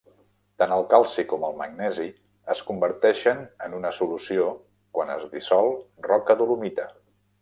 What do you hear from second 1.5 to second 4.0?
magnesi es converteixen en una